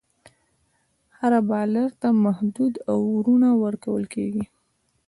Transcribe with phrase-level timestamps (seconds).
[1.17, 4.43] هر بالر ته محدود اوورونه ورکول کیږي.